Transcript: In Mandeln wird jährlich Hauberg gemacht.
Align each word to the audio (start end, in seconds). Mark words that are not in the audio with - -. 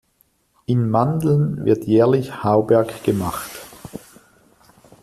In 0.65 0.89
Mandeln 0.89 1.63
wird 1.63 1.83
jährlich 1.85 2.43
Hauberg 2.43 3.03
gemacht. 3.03 3.51